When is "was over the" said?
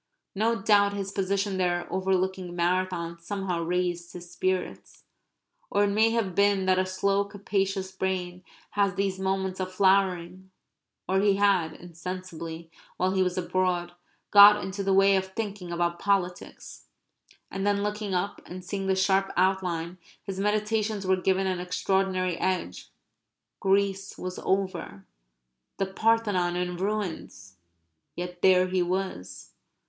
24.17-25.85